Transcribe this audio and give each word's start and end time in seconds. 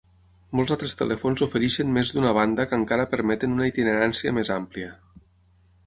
Molts 0.59 0.71
altres 0.75 0.95
telèfons 1.01 1.43
ofereixen 1.47 1.93
més 1.99 2.13
d'una 2.15 2.33
banda 2.39 2.65
que 2.71 2.79
encara 2.81 3.07
permeten 3.13 3.55
una 3.59 3.71
itinerància 3.75 4.35
més 4.41 4.55
àmplia. 4.57 4.91